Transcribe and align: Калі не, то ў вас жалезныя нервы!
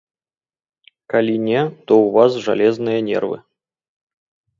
Калі 1.13 1.35
не, 1.49 1.59
то 1.87 1.93
ў 2.05 2.15
вас 2.15 2.31
жалезныя 2.45 2.99
нервы! 3.11 3.37